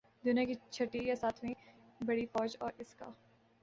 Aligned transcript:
دنیا 0.23 0.43
کی 0.45 0.53
چھٹی 0.69 0.99
یا 0.99 1.15
ساتویں 1.15 1.53
بڑی 2.01 2.25
فوج 2.33 2.55
اور 2.59 2.71
اس 2.77 2.95
کا 2.95 3.09